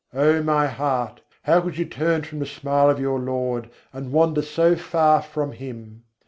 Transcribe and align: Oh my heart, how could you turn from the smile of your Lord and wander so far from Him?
Oh 0.15 0.41
my 0.41 0.65
heart, 0.65 1.21
how 1.43 1.61
could 1.61 1.77
you 1.77 1.85
turn 1.85 2.23
from 2.23 2.39
the 2.39 2.45
smile 2.47 2.89
of 2.89 2.99
your 2.99 3.19
Lord 3.19 3.69
and 3.93 4.11
wander 4.11 4.41
so 4.41 4.75
far 4.75 5.21
from 5.21 5.51
Him? 5.51 6.01